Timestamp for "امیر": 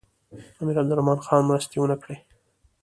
0.59-0.75